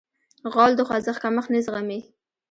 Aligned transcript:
غول 0.51 0.71
د 0.75 0.81
خوځښت 0.87 1.21
کمښت 1.23 1.49
نه 1.53 1.59
زغمي. 1.65 1.99